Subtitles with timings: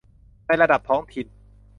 [0.45, 1.27] ในระดับท้องถิ่น